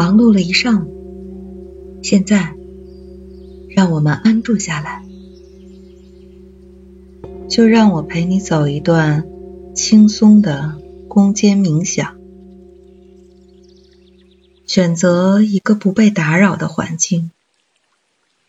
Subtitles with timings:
[0.00, 2.54] 忙碌了一上午，现在
[3.68, 5.04] 让我们安住下来，
[7.50, 9.26] 就让我陪你走一段
[9.74, 12.16] 轻松的空间冥想。
[14.66, 17.30] 选择一个不被打扰的环境，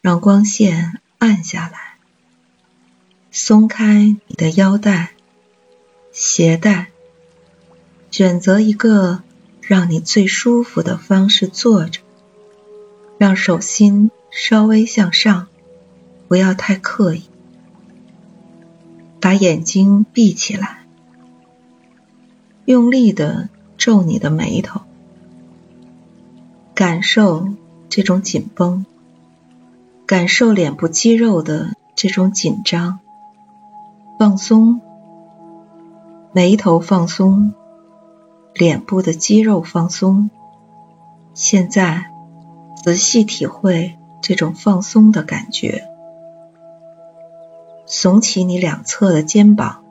[0.00, 1.98] 让光线暗下来，
[3.30, 5.10] 松开你的腰带、
[6.10, 6.88] 鞋带，
[8.10, 9.23] 选择一个
[9.66, 12.00] 让你最舒服的方式坐着，
[13.16, 15.46] 让手心稍微向上，
[16.28, 17.22] 不要太刻意，
[19.20, 20.84] 把眼睛闭起来，
[22.66, 24.82] 用力的皱你的眉头。
[26.74, 27.48] 感受
[27.88, 28.84] 这种紧绷，
[30.04, 32.98] 感受脸部肌肉的这种紧张、
[34.18, 34.80] 放松，
[36.32, 37.54] 眉头放松，
[38.54, 40.30] 脸部的肌肉放松。
[41.34, 42.10] 现在
[42.82, 45.88] 仔细体会这种放松的感觉，
[47.86, 49.82] 耸起你两侧的肩膀，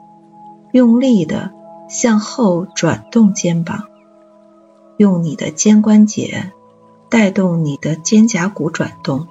[0.71, 1.51] 用力的
[1.89, 3.87] 向后转动肩膀，
[4.97, 6.51] 用你的肩关节。
[7.09, 9.27] 带动你的肩胛骨转动，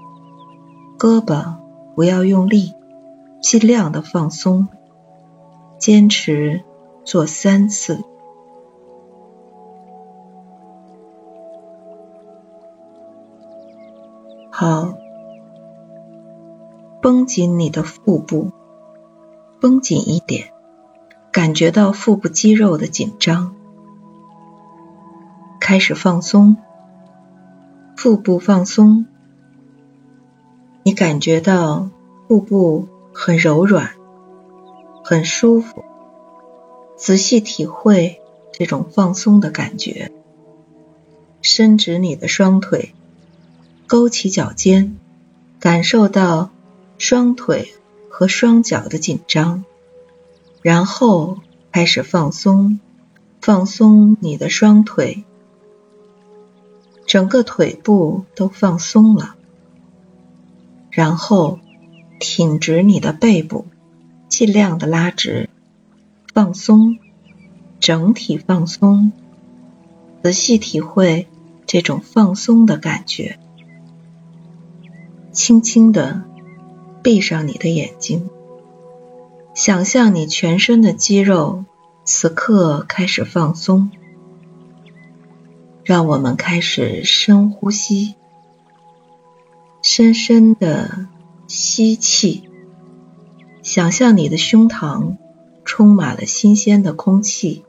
[0.97, 1.56] 胳膊
[1.97, 2.75] 不要用力，
[3.43, 4.69] 尽量的放松，
[5.81, 6.62] 坚持
[7.05, 8.05] 做三次。
[14.55, 14.98] 好，
[17.00, 18.53] 绷紧你的腹部，
[19.62, 20.53] 绷紧一点，
[21.33, 23.56] 感觉到腹部肌肉的紧张，
[25.59, 26.59] 开始放松。
[27.97, 29.06] 腹部放松，
[30.83, 31.89] 你感觉到
[32.28, 33.92] 腹部很柔软，
[35.03, 35.83] 很舒服。
[36.97, 38.20] 仔细体会
[38.53, 40.12] 这种放松的感觉，
[41.41, 42.94] 伸直你的双腿，
[43.93, 44.97] 勾起脚尖，
[45.61, 46.50] 感受到
[46.97, 47.75] 双腿
[48.09, 49.66] 和双脚的紧张，
[50.62, 51.41] 然后
[51.72, 52.81] 开始放松，
[53.43, 55.25] 放松你的双腿。
[57.05, 59.34] 整个腿部都放松了，
[60.91, 61.59] 然后
[62.19, 63.66] 挺直你的背部，
[64.27, 65.50] 尽量的拉直，
[66.33, 66.99] 放松，
[67.78, 69.12] 整体放松，
[70.22, 71.28] 仔细体会
[71.66, 73.39] 这种放松的感觉。
[75.32, 76.22] 轻轻的
[77.03, 78.28] 闭上你的眼睛，
[79.54, 81.65] 想象你全身的肌肉
[82.04, 83.91] 此刻开始放松。
[85.84, 88.15] 让我们开始深呼吸，
[89.82, 91.09] 深深的
[91.48, 92.48] 吸气，
[93.62, 95.16] 想象你的胸膛
[95.65, 97.65] 充满了新鲜的空气，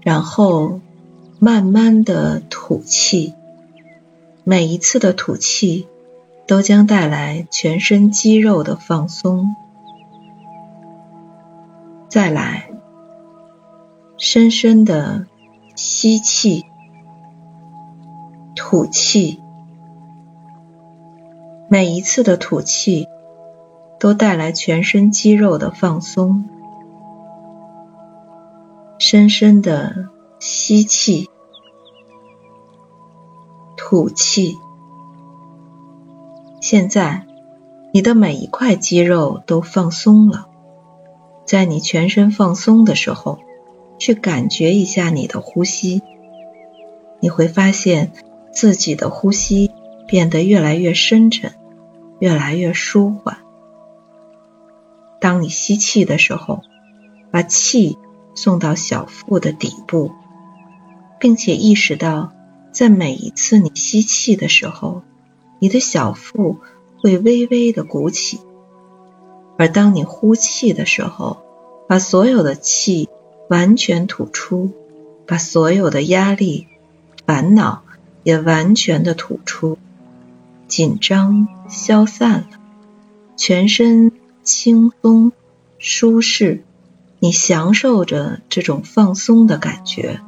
[0.00, 0.80] 然后
[1.38, 3.34] 慢慢的吐气，
[4.50, 5.86] 每一次的吐气
[6.48, 9.54] 都将带来全身肌肉的放松。
[12.08, 12.68] 再来，
[14.18, 15.26] 深深的。
[15.76, 16.66] 吸气，
[18.56, 19.40] 吐气，
[21.68, 23.06] 每一次的吐气
[24.00, 26.44] 都带来全身肌肉的放松。
[28.98, 30.08] 深深的
[30.40, 31.30] 吸气，
[33.90, 34.56] 吐气。
[36.60, 37.26] 现在，
[37.92, 40.46] 你的每一块肌肉都放松了。
[41.44, 43.40] 在你全身放松的时候。
[43.98, 46.00] 去感觉一下你的呼吸，
[47.20, 48.12] 你会发现
[48.50, 49.72] 自己的呼吸
[50.06, 51.52] 变得越来越深沉，
[52.18, 53.36] 越来越舒缓。
[55.20, 56.62] 当你吸气的时候，
[57.30, 57.98] 把气
[58.34, 60.12] 送到小腹的底部，
[61.18, 62.32] 并且意识到，
[62.72, 65.02] 在每一次你吸气的时候，
[65.58, 66.58] 你的小腹
[66.98, 68.38] 会微微的鼓起；
[69.56, 71.42] 而当你呼气的时候，
[71.88, 73.08] 把所有的气。
[73.48, 74.70] 完全吐出，
[75.26, 76.68] 把所有的压力、
[77.26, 77.82] 烦恼
[78.22, 79.76] 也完全的吐出，
[80.68, 82.46] 紧张消散了，
[83.36, 84.12] 全身
[84.44, 85.32] 轻松
[85.80, 86.62] 舒适，
[87.18, 90.20] 你享受着这种放松的感觉，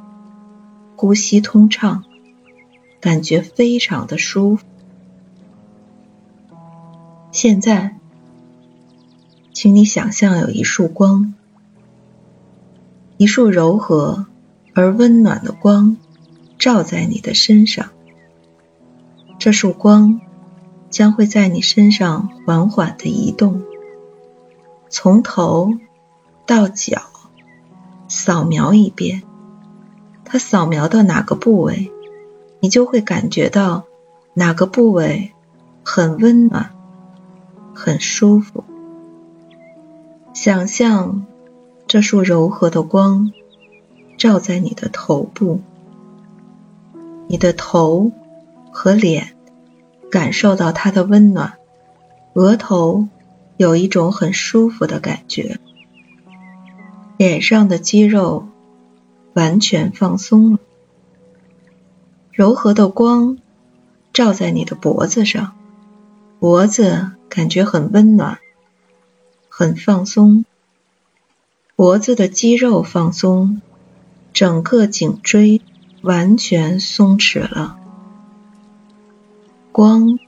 [0.96, 2.02] 呼吸通畅，
[3.02, 4.64] 感觉非常的舒服。
[7.32, 7.96] 现在，
[9.52, 11.34] 请你想象有一束光。
[13.16, 14.26] 一束柔和
[14.72, 15.96] 而温暖的光
[16.58, 17.90] 照在你的身上，
[19.38, 20.20] 这束光
[20.88, 23.62] 将会在你身上缓缓的移动，
[24.88, 25.74] 从头
[26.46, 27.02] 到脚
[28.08, 29.22] 扫描一遍。
[30.24, 31.91] 它扫描到哪个部位，
[32.62, 33.86] 你就会感觉到
[34.34, 35.32] 哪个部位
[35.82, 36.70] 很温暖、
[37.74, 38.62] 很舒服。
[40.32, 41.26] 想象
[41.88, 43.32] 这束柔和的光
[44.16, 45.60] 照在你的头部，
[47.26, 48.12] 你的头
[48.70, 49.34] 和脸
[50.08, 51.54] 感受到它的温暖，
[52.34, 53.08] 额头
[53.56, 55.58] 有一种很舒服的感觉，
[57.16, 58.46] 脸上的肌肉
[59.34, 60.58] 完全放松了。
[62.32, 63.36] 柔和的光
[64.14, 65.52] 照在你的脖子上，
[66.40, 68.38] 脖子感觉很温暖，
[69.50, 70.46] 很放松。
[71.76, 73.60] 脖子的肌肉放松，
[74.32, 75.60] 整个颈椎
[76.00, 77.78] 完全松弛了。
[79.70, 80.18] 光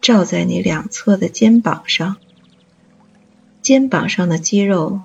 [0.00, 2.18] 照在你两侧的肩膀上，
[3.62, 5.00] 肩膀上的肌肉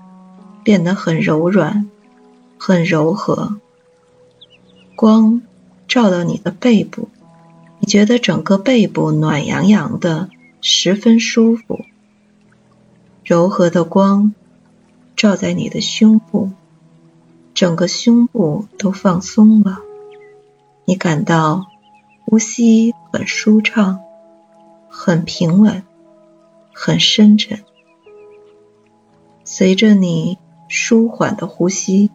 [0.64, 1.90] 变得很柔软，
[2.60, 3.58] 很柔和。
[4.96, 5.42] 光。
[5.94, 7.07] 照到你的背部，
[7.78, 10.28] 你觉得整个背部暖洋洋的，
[10.60, 11.81] 十分舒服。
[13.24, 14.34] 柔和的光
[15.16, 16.50] 照在你的胸部，
[17.54, 19.81] 整个胸部都放松了，
[20.86, 21.68] 你感到
[22.25, 24.00] 呼吸很舒畅，
[24.90, 25.84] 很平稳，
[26.74, 27.63] 很深沉。
[29.44, 32.10] 随着你舒缓的呼吸，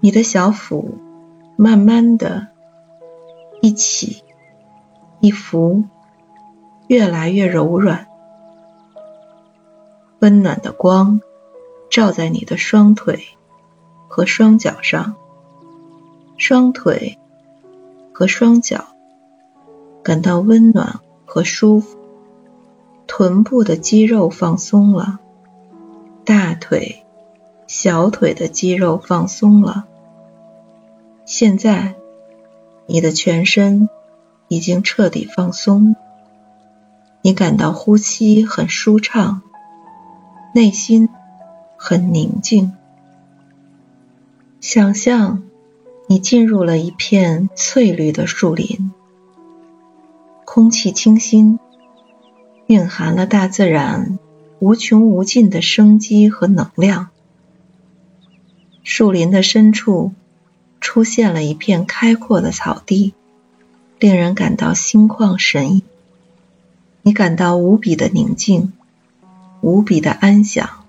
[0.00, 0.98] 你的小腹
[1.56, 2.48] 慢慢的。
[3.64, 4.22] 一起，
[5.20, 5.84] 一浮，
[6.86, 8.08] 越来越柔软。
[10.18, 11.22] 温暖的光
[11.88, 13.24] 照在你的双腿
[14.06, 15.14] 和双脚上，
[16.36, 17.18] 双腿
[18.12, 18.84] 和双脚
[20.02, 21.96] 感到温暖和舒服。
[23.06, 25.20] 臀部的肌肉放松了，
[26.26, 27.02] 大腿、
[27.66, 29.86] 小腿的肌肉放松了。
[31.24, 31.94] 现在。
[32.86, 33.88] 你的全身
[34.48, 35.96] 已经彻底放松，
[37.22, 39.40] 你感到呼吸很舒畅，
[40.54, 41.08] 内心
[41.76, 42.72] 很宁静。
[44.60, 45.42] 想象
[46.08, 48.92] 你进入了一片翠绿的树林，
[50.44, 51.58] 空气清新，
[52.66, 54.18] 蕴含了大自然
[54.58, 57.08] 无穷无尽的生机和能量。
[58.82, 60.12] 树林的深处。
[60.94, 63.14] 出现了一片开阔的草地，
[63.98, 65.82] 令人感到心旷神怡。
[67.02, 68.72] 你感到无比的宁静，
[69.60, 70.84] 无比的安详，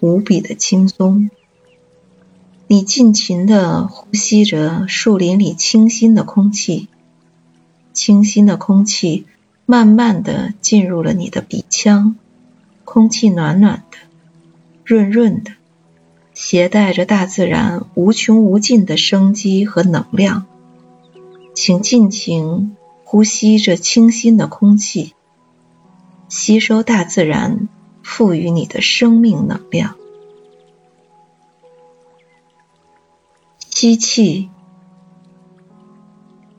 [0.00, 1.30] 无比的轻松。
[2.66, 6.88] 你尽情的呼吸着树林里清新的空气，
[7.92, 9.26] 清新的空气
[9.64, 12.16] 慢慢的进入了你的鼻腔，
[12.84, 13.98] 空气暖暖的，
[14.84, 15.52] 润润的。
[16.40, 20.46] 携带着大自然无穷无尽的生机和能量，
[21.52, 25.14] 请尽情呼吸这清新的空气，
[26.28, 27.68] 吸收大自然
[28.04, 29.96] 赋予你的生命能量。
[33.70, 34.48] 吸气，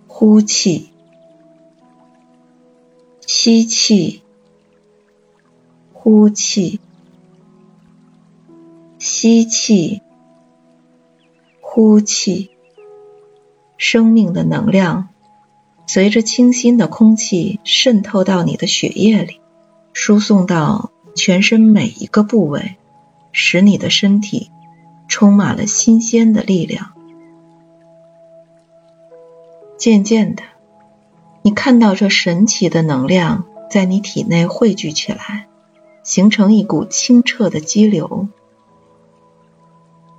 [0.07, 0.89] 呼气，
[3.25, 4.23] 吸气，
[5.93, 6.81] 呼气。
[8.99, 10.01] 吸气，
[11.61, 12.51] 呼气，
[13.77, 15.07] 生命的能量
[15.87, 19.39] 随着清新的空气渗透到你的血液里，
[19.93, 22.75] 输送到全身每一个部位，
[23.31, 24.51] 使你的身体
[25.07, 26.91] 充满了新鲜的力量。
[29.77, 30.43] 渐渐的，
[31.41, 35.47] 你看到这神奇的能量在你体内汇聚起来，
[36.03, 38.27] 形成一股清澈的激流。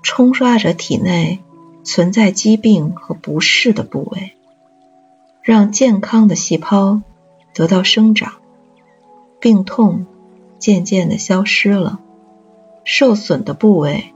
[0.02, 1.40] 冲刷着体内
[1.84, 4.32] 存在疾病和不适的部位，
[5.42, 7.02] 让健康的细胞
[7.54, 8.34] 得到生长，
[9.40, 10.06] 病痛
[10.58, 12.00] 渐渐的消失了，
[12.84, 14.12] 受损的部位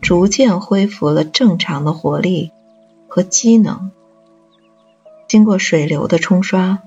[0.00, 2.52] 逐渐恢复了正常的活力
[3.08, 3.90] 和机能。
[5.26, 6.80] 经过水流的冲刷，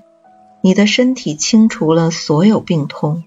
[0.60, 3.24] 你的身体清除了所有病痛，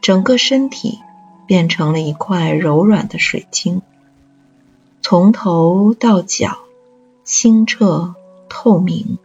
[0.00, 0.98] 整个身体
[1.46, 3.82] 变成了一块柔软的水晶。
[5.06, 6.60] 从头到脚
[7.24, 8.14] 清澈
[8.48, 9.18] 透明，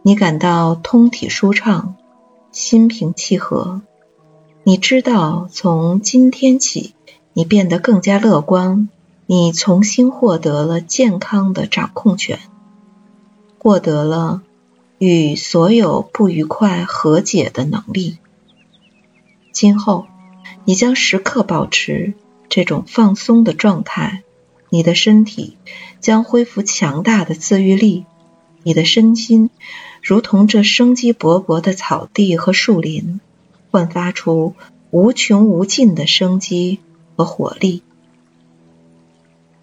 [0.00, 1.96] 你感到通体舒畅，
[2.50, 3.82] 心平气和。
[4.62, 6.94] 你知道，从今天起，
[7.34, 8.88] 你变得更加乐观，
[9.26, 12.38] 你重新获得了健康的掌控权，
[13.58, 14.40] 获得了
[14.96, 18.16] 与所有不愉快和解的能力。
[19.52, 20.06] 今后，
[20.64, 22.14] 你将时刻保持
[22.48, 24.22] 这种放松的状态。
[24.74, 25.56] 你的身体
[26.00, 28.06] 将恢复强大的自愈力，
[28.64, 29.50] 你的身心
[30.02, 33.20] 如同这生机勃勃的草地和树林，
[33.70, 34.56] 焕发出
[34.90, 36.80] 无穷无尽的生机
[37.14, 37.84] 和活力。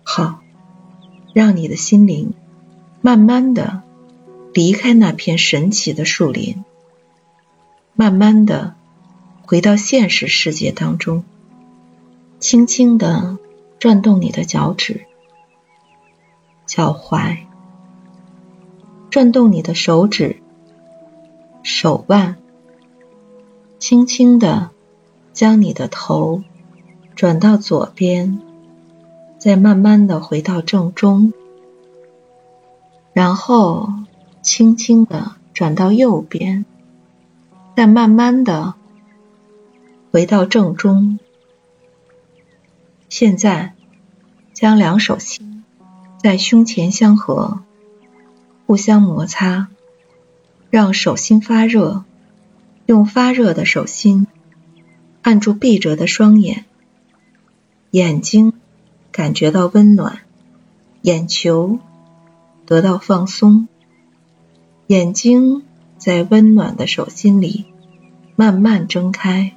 [0.03, 0.39] 好，
[1.33, 2.33] 让你的心灵
[3.01, 3.81] 慢慢的
[4.53, 6.63] 离开那片神奇的树林，
[7.95, 8.75] 慢慢的
[9.41, 11.25] 回到现实世界当中，
[12.39, 13.37] 轻轻的
[13.81, 15.07] 转动你的脚趾、
[16.67, 17.37] 脚踝。
[19.09, 20.39] 转动你的手指、
[21.63, 22.35] 手腕，
[23.79, 24.69] 轻轻的
[25.33, 26.43] 将你的头
[27.15, 28.39] 转到左边，
[29.39, 31.33] 再慢慢的回到正中，
[33.13, 33.89] 然后
[34.43, 36.65] 轻轻的转到右边，
[37.75, 38.75] 再慢慢的
[40.11, 41.17] 回到正中。
[43.11, 43.73] 现在
[44.53, 45.65] 将两手心
[46.17, 47.59] 在胸前相合。
[48.65, 49.67] 互相摩擦，
[50.69, 52.05] 让手心发热。
[52.85, 54.27] 用发热的手心
[55.21, 56.63] 按住闭着的双眼，
[57.91, 58.53] 眼睛
[59.11, 60.21] 感觉到温暖，
[61.01, 61.79] 眼球
[62.65, 63.67] 得到放松。
[64.87, 65.63] 眼睛
[65.97, 67.65] 在温暖的手心里
[68.37, 69.53] 慢慢睁开，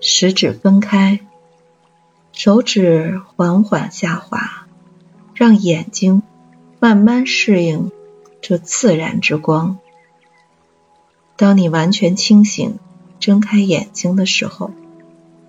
[0.00, 1.25] 食指分开，
[2.36, 4.66] 手指缓缓下滑，
[5.34, 6.22] 让眼睛。
[6.78, 7.90] 慢慢适应
[8.42, 9.78] 这自然之光。
[11.36, 12.78] 当你完全清醒、
[13.18, 14.70] 睁开眼睛的时候，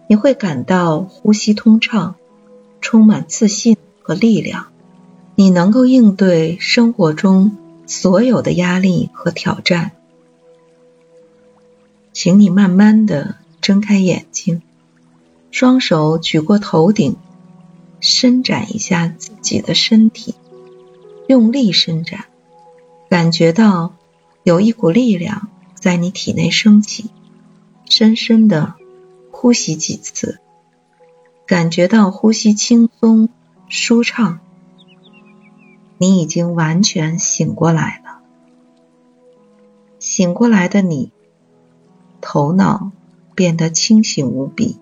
[0.07, 2.15] 你会感到呼吸通畅，
[2.79, 4.67] 充满自信和力量。
[5.35, 9.91] 你能够应对生活中所有的压力和挑战。
[12.13, 14.61] 请你慢慢的睁开眼睛，
[15.59, 17.15] 双手举过头顶，
[17.99, 20.35] 伸展一下自己的身体。
[21.27, 22.25] 用力伸展，
[23.09, 23.95] 感觉到
[24.43, 27.09] 有一股力量在你体内升起。
[27.89, 28.75] 深深的
[29.31, 30.39] 呼吸几次，
[31.47, 33.29] 感觉到呼吸轻松
[33.67, 34.39] 舒畅。
[35.97, 38.19] 你已经完全醒过来了。
[39.97, 41.11] 醒过来的你，
[42.21, 42.91] 头脑
[43.33, 44.77] 变得清醒无比，